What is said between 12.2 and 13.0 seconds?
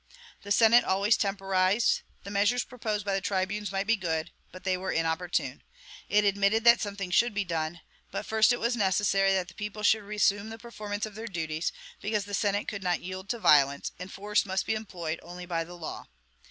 the Senate could